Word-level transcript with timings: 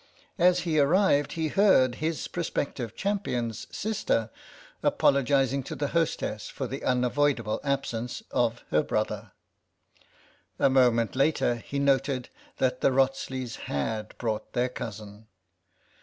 As 0.39 0.61
he 0.61 0.79
arrived 0.79 1.33
he 1.33 1.49
heard 1.49 1.93
his 2.01 2.27
pro 2.27 2.41
spective 2.41 2.95
champion's 2.95 3.67
sister 3.69 4.31
apologising 4.81 5.61
to 5.65 5.75
the 5.75 5.89
hostess 5.89 6.49
for 6.49 6.65
the 6.65 6.83
unavoidable 6.83 7.59
absence 7.63 8.23
of 8.31 8.63
her 8.71 8.81
brother; 8.81 9.33
a 10.57 10.71
moment 10.71 11.15
later 11.15 11.53
he 11.57 11.77
noted 11.77 12.29
that 12.57 12.81
the 12.81 12.89
Wrotsleys 12.91 13.57
had 13.67 14.17
brought 14.17 14.53
their 14.53 14.69
cousin. 14.69 15.27